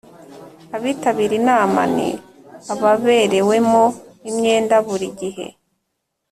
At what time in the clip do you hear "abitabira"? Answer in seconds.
0.75-1.33